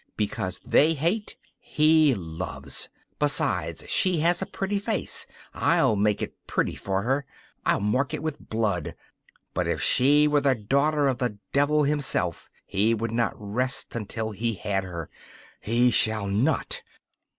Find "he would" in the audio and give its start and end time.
12.65-13.11